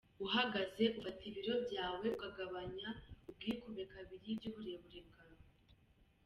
[0.25, 2.87] uhagaze: Ufata ibiro byawe ukagabanya
[3.29, 5.43] ubwikube kabiri by’uburebure bwawe.